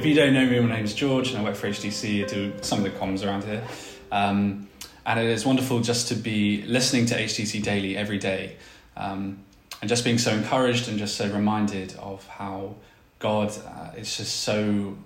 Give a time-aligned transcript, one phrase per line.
[0.00, 2.24] If you don't know me, my name is George and I work for HTC.
[2.24, 3.62] I do some of the comms around here.
[4.10, 4.66] Um,
[5.04, 8.56] and it is wonderful just to be listening to HTC daily every day
[8.96, 9.40] um,
[9.82, 12.76] and just being so encouraged and just so reminded of how
[13.18, 14.96] God uh, is just so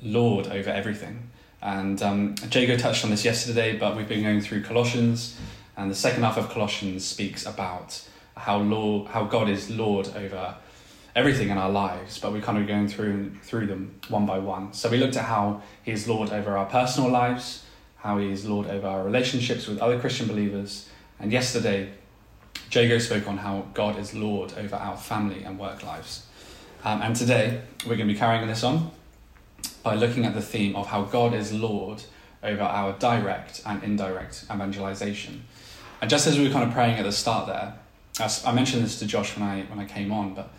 [0.00, 1.28] Lord over everything.
[1.60, 5.38] And um, Jago touched on this yesterday, but we've been going through Colossians,
[5.76, 8.02] and the second half of Colossians speaks about
[8.34, 10.54] how Lord, how God is Lord over
[11.18, 14.72] everything in our lives, but we're kind of going through through them one by one.
[14.72, 17.64] So we looked at how He is Lord over our personal lives,
[17.96, 21.90] how He is Lord over our relationships with other Christian believers, and yesterday,
[22.70, 26.24] Jago spoke on how God is Lord over our family and work lives.
[26.84, 28.92] Um, and today, we're going to be carrying this on
[29.82, 32.04] by looking at the theme of how God is Lord
[32.44, 35.42] over our direct and indirect evangelization.
[36.00, 37.74] And just as we were kind of praying at the start there,
[38.46, 40.50] I mentioned this to Josh when I when I came on, but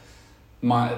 [0.62, 0.90] my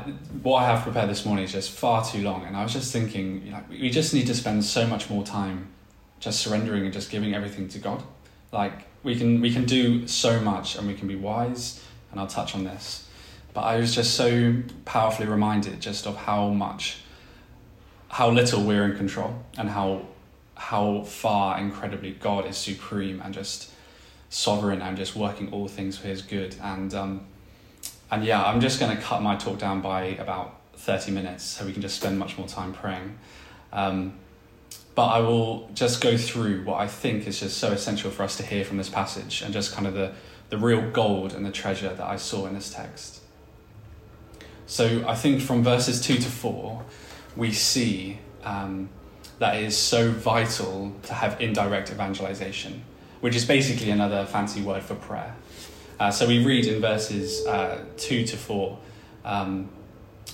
[0.42, 2.92] what I have prepared this morning is just far too long, and I was just
[2.92, 5.68] thinking, know, we just need to spend so much more time
[6.20, 8.04] just surrendering and just giving everything to God.
[8.52, 12.28] Like we can we can do so much, and we can be wise, and I'll
[12.28, 13.08] touch on this.
[13.54, 17.02] But I was just so powerfully reminded just of how much,
[18.08, 20.08] how little we're in control, and how
[20.56, 23.72] how far incredibly God is supreme and just
[24.30, 26.56] sovereign and just working all things for His good.
[26.62, 27.28] And um,
[28.12, 31.66] and yeah, I'm just going to cut my talk down by about 30 minutes so
[31.66, 33.18] we can just spend much more time praying.
[33.72, 34.20] Um,
[34.96, 38.36] but I will just go through what I think is just so essential for us
[38.38, 40.14] to hear from this passage and just kind of the,
[40.50, 43.22] the real gold and the treasure that I saw in this text.
[44.66, 46.84] So I think from verses 2 to 4,
[47.38, 48.90] we see um,
[49.40, 52.84] that it is so vital to have indirect evangelization,
[53.22, 55.36] which is basically another fancy word for prayer.
[56.02, 58.80] Uh, so we read in verses uh, 2 to 4
[59.24, 59.70] um,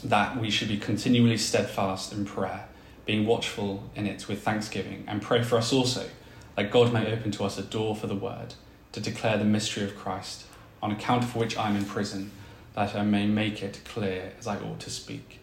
[0.05, 2.69] that we should be continually steadfast in prayer,
[3.05, 6.07] being watchful in it with thanksgiving, and pray for us also,
[6.55, 8.53] that God may open to us a door for the word,
[8.93, 10.45] to declare the mystery of Christ,
[10.81, 12.31] on account of which I am in prison,
[12.73, 15.39] that I may make it clear as I ought to speak.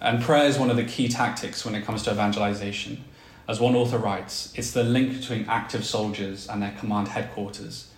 [0.00, 3.02] And prayer is one of the key tactics when it comes to evangelization.
[3.48, 7.88] As one author writes, it's the link between active soldiers and their command headquarters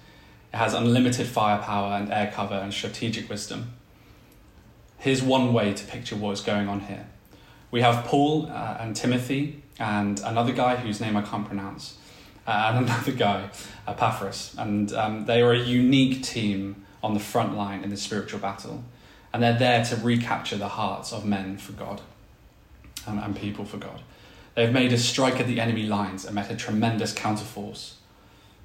[0.53, 3.73] it has unlimited firepower and air cover and strategic wisdom.
[4.99, 7.07] Here's one way to picture what's going on here.
[7.71, 11.97] We have Paul uh, and Timothy and another guy whose name I can't pronounce,
[12.47, 13.51] uh, and another guy,
[13.87, 18.41] Epaphras, and um, they are a unique team on the front line in the spiritual
[18.41, 18.85] battle,
[19.33, 22.03] and they're there to recapture the hearts of men for God
[23.07, 24.03] and, and people for God.
[24.55, 27.95] They've made a strike at the enemy lines and met a tremendous counterforce.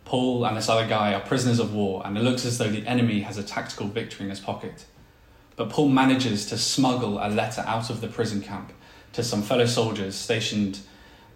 [0.06, 2.88] Paul and this other guy are prisoners of war, and it looks as though the
[2.88, 4.86] enemy has a tactical victory in his pocket.
[5.56, 8.72] But Paul manages to smuggle a letter out of the prison camp
[9.14, 10.80] to some fellow soldiers stationed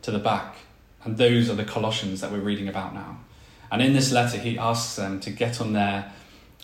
[0.03, 0.55] to the back,
[1.03, 3.19] and those are the Colossians that we're reading about now.
[3.71, 6.13] And in this letter, he asks them to get on their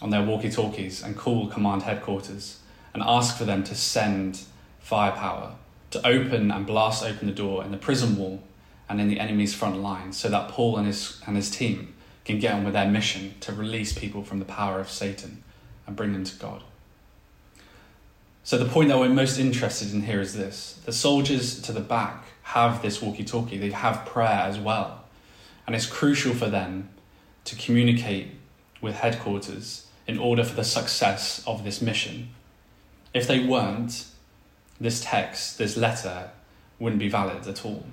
[0.02, 2.60] on their walkie-talkies and call command headquarters
[2.94, 4.42] and ask for them to send
[4.80, 5.56] firepower
[5.92, 8.44] to open and blast open the door in the prison wall
[8.90, 11.95] and in the enemy's front line so that Paul and his and his team
[12.26, 15.44] can get on with their mission to release people from the power of Satan
[15.88, 16.64] and bring them to God.
[18.44, 21.80] So, the point that we're most interested in here is this the soldiers to the
[21.80, 25.04] back have this walkie talkie, they have prayer as well.
[25.66, 26.90] And it's crucial for them
[27.46, 28.28] to communicate
[28.82, 32.30] with headquarters in order for the success of this mission.
[33.16, 34.06] If they weren't,
[34.80, 36.30] this text, this letter,
[36.78, 37.86] wouldn't be valid at all.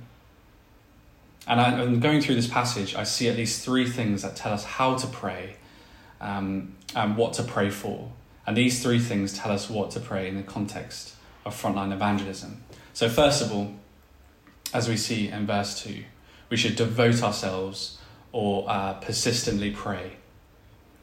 [1.47, 4.53] And I, am going through this passage, I see at least three things that tell
[4.53, 5.57] us how to pray
[6.21, 8.13] um, and what to pray for.
[8.47, 12.63] And these three things tell us what to pray in the context of frontline evangelism.
[12.93, 13.75] So, first of all,
[14.73, 16.05] as we see in verse 2,
[16.49, 17.99] we should devote ourselves
[18.31, 20.13] or uh, persistently pray.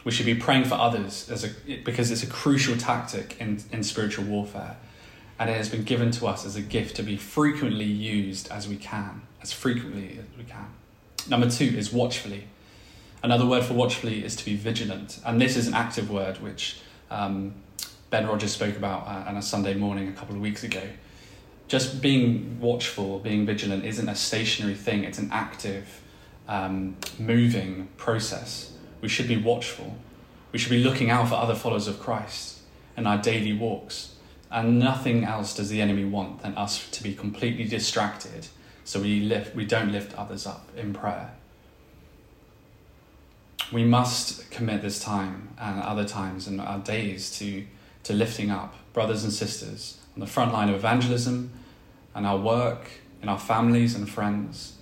[0.03, 1.49] We should be praying for others as a,
[1.83, 4.77] because it's a crucial tactic in, in spiritual warfare
[5.39, 8.67] and it has been given to us as a gift to be frequently used as
[8.67, 10.67] we can, as frequently as we can.
[11.29, 12.43] Number two is watchfully.
[13.23, 16.81] Another word for watchfully is to be vigilant, and this is an active word which
[17.09, 17.53] um,
[18.09, 20.83] Ben Rogers spoke about uh, on a Sunday morning a couple of weeks ago.
[21.69, 26.01] Just being watchful, being vigilant, isn't a stationary thing; it's an active
[26.49, 28.73] um, moving process.
[29.01, 29.95] We should be watchful.
[30.51, 32.59] We should be looking out for other followers of Christ
[32.97, 34.15] in our daily walks.
[34.51, 38.47] And nothing else does the enemy want than us to be completely distracted
[38.83, 41.31] so we, lift, we don't lift others up in prayer.
[43.71, 47.65] We must commit this time and other times and our days to,
[48.05, 51.51] to lifting up brothers and sisters on the front line of evangelism
[52.15, 52.89] and our work,
[53.21, 54.73] in our families and friends,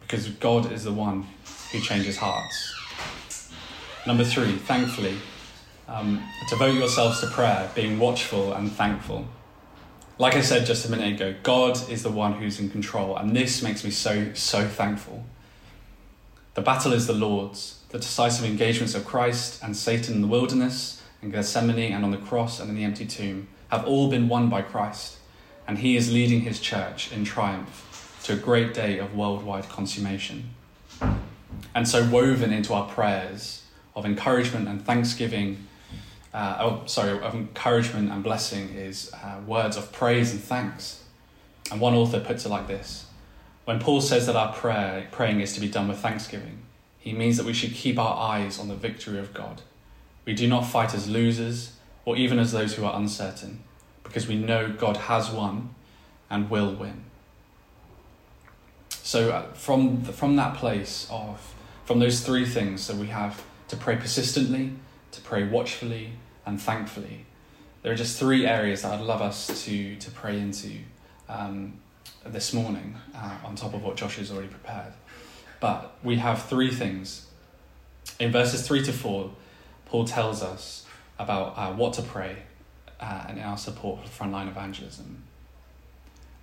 [0.00, 1.26] because God is the one
[1.72, 2.72] who changes hearts.
[4.06, 5.16] Number three, thankfully,
[5.88, 9.26] um, devote yourselves to prayer, being watchful and thankful.
[10.18, 13.34] Like I said just a minute ago, God is the one who's in control, and
[13.34, 15.24] this makes me so, so thankful.
[16.54, 17.80] The battle is the Lord's.
[17.88, 22.16] The decisive engagements of Christ and Satan in the wilderness, and Gethsemane, and on the
[22.16, 25.16] cross, and in the empty tomb have all been won by Christ,
[25.66, 30.50] and He is leading His church in triumph to a great day of worldwide consummation.
[31.74, 33.62] And so, woven into our prayers
[33.96, 35.66] of encouragement and thanksgiving
[36.34, 41.04] uh, oh, sorry, of encouragement and blessing is uh, words of praise and thanks.
[41.70, 43.06] And one author puts it like this
[43.64, 46.62] When Paul says that our prayer, praying is to be done with thanksgiving,
[46.98, 49.62] he means that we should keep our eyes on the victory of God.
[50.24, 51.72] We do not fight as losers
[52.04, 53.62] or even as those who are uncertain,
[54.02, 55.74] because we know God has won
[56.30, 57.04] and will win.
[58.90, 63.44] So, uh, from, the, from that place of, from those three things that we have
[63.68, 64.72] to pray persistently,
[65.12, 66.12] to pray watchfully,
[66.44, 67.26] and thankfully.
[67.82, 70.70] There are just three areas that I'd love us to, to pray into
[71.28, 71.74] um,
[72.24, 74.92] this morning, uh, on top of what Josh has already prepared.
[75.60, 77.26] But we have three things.
[78.18, 79.30] In verses 3 to 4,
[79.86, 80.86] Paul tells us
[81.18, 82.36] about uh, what to pray
[83.00, 85.22] uh, and our support for frontline evangelism.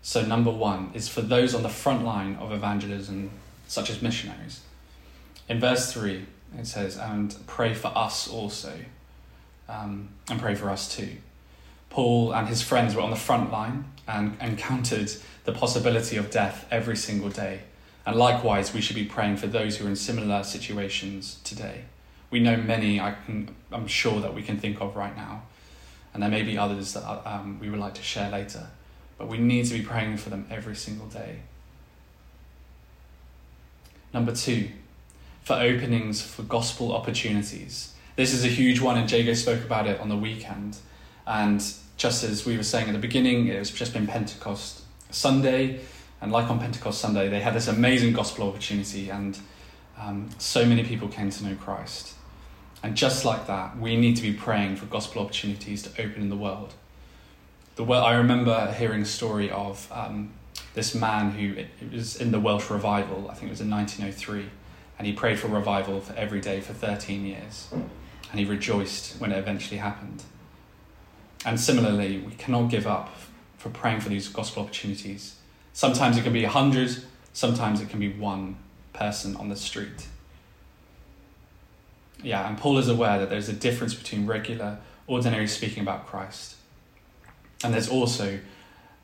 [0.02, 3.32] So, number one is for those on the front line of evangelism,
[3.68, 4.62] such as missionaries.
[5.50, 6.26] In verse 3,
[6.58, 8.74] it says, And pray for us also
[9.68, 11.18] um, and pray for us too.
[11.90, 15.12] Paul and his friends were on the front line and encountered
[15.46, 17.62] the possibility of death every single day.
[18.06, 21.86] And likewise, we should be praying for those who are in similar situations today.
[22.32, 25.44] We know many, I can, I'm sure, that we can think of right now.
[26.14, 28.68] And there may be others that um, we would like to share later.
[29.18, 31.40] But we need to be praying for them every single day.
[34.14, 34.70] Number two,
[35.44, 37.94] for openings for gospel opportunities.
[38.16, 40.78] This is a huge one, and Jago spoke about it on the weekend.
[41.26, 41.64] And
[41.98, 44.82] just as we were saying at the beginning, it's just been Pentecost
[45.12, 45.80] Sunday,
[46.22, 49.40] and like on Pentecost Sunday, they had this amazing gospel opportunity, and
[49.98, 52.14] um, so many people came to know Christ.
[52.82, 56.30] And just like that, we need to be praying for gospel opportunities to open in
[56.30, 56.74] the world.
[57.76, 60.34] The well, I remember hearing a story of um,
[60.74, 63.30] this man who it, it was in the Welsh revival.
[63.30, 64.46] I think it was in 1903,
[65.00, 69.32] and he prayed for revival for every day for 13 years and he rejoiced when
[69.32, 70.24] it eventually happened.
[71.46, 73.10] And similarly, we cannot give up
[73.58, 75.38] for praying for these gospel opportunities.
[75.74, 77.04] Sometimes it can be a hundred,
[77.34, 78.58] sometimes it can be one
[78.94, 80.08] person on the street.
[82.22, 86.56] Yeah, and Paul is aware that there's a difference between regular, ordinary speaking about Christ.
[87.64, 88.40] And there's also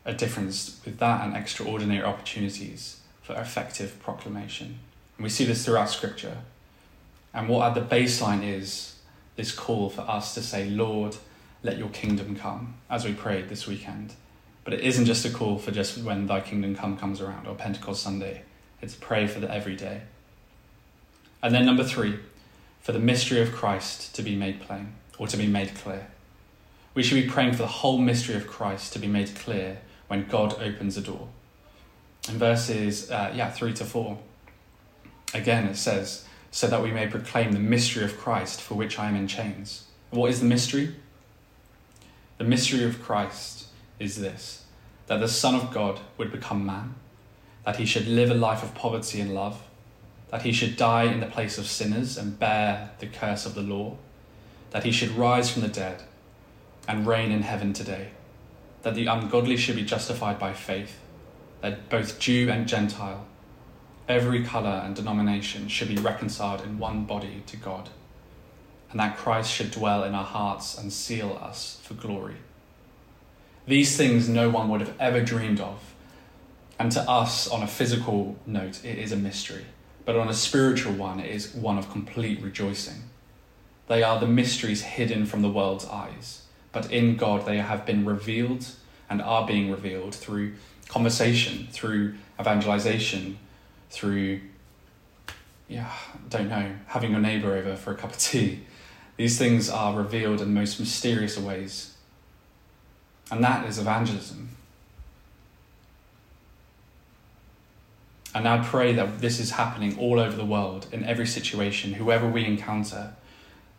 [0.03, 4.79] a difference with that and extraordinary opportunities for effective proclamation.
[5.19, 6.37] We see this throughout Scripture.
[7.33, 8.99] And what at the baseline is
[9.35, 11.17] this call for us to say, Lord,
[11.63, 14.13] let your kingdom come, as we prayed this weekend.
[14.63, 17.55] But it isn't just a call for just when thy kingdom come comes around or
[17.55, 18.43] Pentecost Sunday.
[18.81, 20.01] It's pray for the everyday.
[21.41, 22.19] And then number three,
[22.81, 26.07] for the mystery of Christ to be made plain or to be made clear.
[26.93, 30.27] We should be praying for the whole mystery of Christ to be made clear when
[30.27, 31.27] God opens a door.
[32.29, 34.17] In verses uh, yeah three to four,
[35.33, 39.07] again it says, so that we may proclaim the mystery of Christ for which I
[39.07, 39.85] am in chains.
[40.09, 40.95] What is the mystery?
[42.37, 43.67] The mystery of Christ
[43.99, 44.65] is this
[45.07, 46.95] that the Son of God would become man,
[47.63, 49.61] that he should live a life of poverty and love,
[50.29, 53.61] that he should die in the place of sinners and bear the curse of the
[53.61, 53.97] law,
[54.71, 56.03] that he should rise from the dead
[56.87, 58.09] and reign in heaven today,
[58.81, 60.99] that the ungodly should be justified by faith,
[61.61, 63.25] that both Jew and Gentile
[64.07, 67.89] every colour and denomination should be reconciled in one body to God,
[68.91, 72.35] and that Christ should dwell in our hearts and seal us for glory.
[73.67, 75.93] These things no one would have ever dreamed of,
[76.77, 79.65] and to us, on a physical note, it is a mystery,
[80.03, 83.03] but on a spiritual one, it is one of complete rejoicing.
[83.87, 88.05] They are the mysteries hidden from the world's eyes, but in God they have been
[88.05, 88.67] revealed
[89.09, 90.53] and are being revealed through
[90.87, 93.37] conversation, through evangelization,
[93.89, 94.41] through
[95.67, 95.91] yeah,
[96.29, 98.61] don't know, having your neighbour over for a cup of tea.
[99.17, 101.95] These things are revealed in the most mysterious ways.
[103.31, 104.49] And that is evangelism.
[108.35, 112.27] And I pray that this is happening all over the world, in every situation, whoever
[112.27, 113.15] we encounter,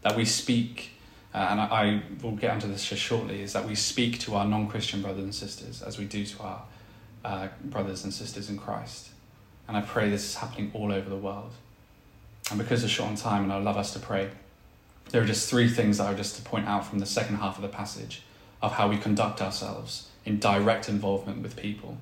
[0.01, 0.93] that we speak,
[1.35, 4.35] uh, and I, I, will get onto this just shortly, is that we speak to
[4.35, 6.63] our non Christian brothers and sisters as we do to our
[7.23, 9.11] uh, brothers and sisters in Christ.
[9.69, 11.53] And I pray this is happening all over the world.
[12.51, 14.31] And because of short on time, and I love us to pray,
[15.11, 17.37] there are just three things that I would just to point out from the second
[17.37, 18.23] half of the passage
[18.63, 21.99] of how we conduct ourselves in direct involvement with people.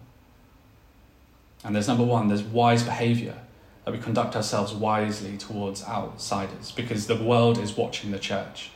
[1.62, 3.36] And there's number one, there's wise behavior,
[3.84, 8.70] that we conduct ourselves wisely towards outsiders because the world is watching the church.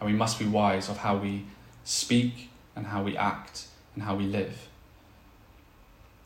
[0.00, 1.44] And we must be wise of how we
[1.84, 4.68] speak and how we act and how we live.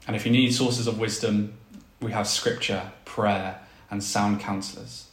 [0.06, 1.54] And if you need sources of wisdom,
[2.00, 5.06] we have scripture, prayer, and sound counselors.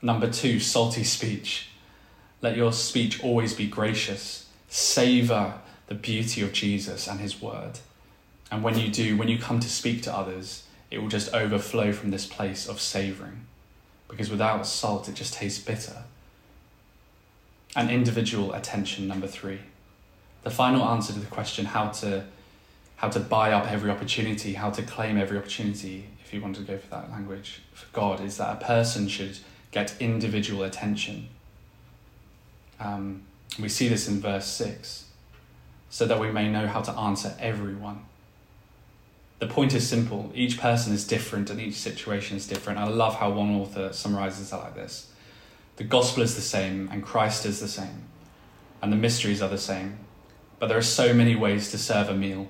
[0.00, 1.68] Number two, salty speech.
[2.40, 4.48] Let your speech always be gracious.
[4.68, 5.54] Savor
[5.88, 7.80] the beauty of Jesus and his word.
[8.50, 11.92] And when you do, when you come to speak to others, it will just overflow
[11.92, 13.46] from this place of savoring.
[14.08, 16.04] Because without salt, it just tastes bitter.
[17.76, 19.60] And individual attention, number three.
[20.44, 22.24] The final answer to the question how to
[22.98, 26.62] how to buy up every opportunity, how to claim every opportunity, if you want to
[26.62, 29.38] go for that language, for God, is that a person should
[29.70, 31.28] get individual attention.
[32.80, 33.22] Um,
[33.58, 35.04] we see this in verse 6
[35.88, 38.04] so that we may know how to answer everyone.
[39.38, 42.80] The point is simple each person is different and each situation is different.
[42.80, 45.12] I love how one author summarizes it like this
[45.76, 48.02] The gospel is the same and Christ is the same,
[48.82, 49.98] and the mysteries are the same,
[50.58, 52.48] but there are so many ways to serve a meal.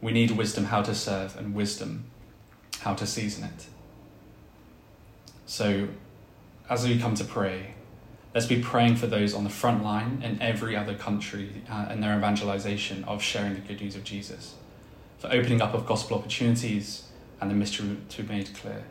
[0.00, 2.04] We need wisdom how to serve and wisdom
[2.80, 3.66] how to season it.
[5.46, 5.88] So,
[6.70, 7.74] as we come to pray,
[8.34, 12.00] let's be praying for those on the front line in every other country uh, in
[12.00, 14.54] their evangelization of sharing the good news of Jesus,
[15.18, 17.04] for opening up of gospel opportunities
[17.40, 18.84] and the mystery to be made clear.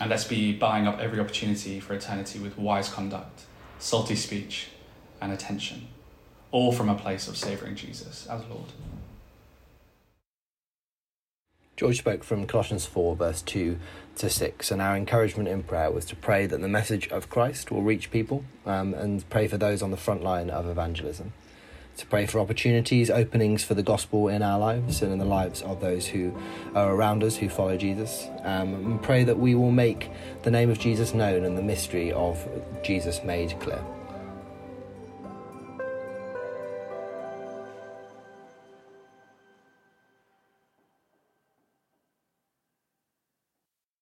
[0.00, 3.42] And let's be buying up every opportunity for eternity with wise conduct,
[3.78, 4.68] salty speech,
[5.20, 5.88] and attention,
[6.50, 8.72] all from a place of savouring Jesus as Lord.
[11.76, 13.78] George spoke from Colossians 4, verse 2
[14.16, 17.70] to 6, and our encouragement in prayer was to pray that the message of Christ
[17.70, 21.34] will reach people um, and pray for those on the front line of evangelism.
[21.98, 25.60] To pray for opportunities, openings for the gospel in our lives and in the lives
[25.60, 26.34] of those who
[26.74, 28.26] are around us who follow Jesus.
[28.42, 30.10] Um, and pray that we will make
[30.44, 32.42] the name of Jesus known and the mystery of
[32.82, 33.82] Jesus made clear.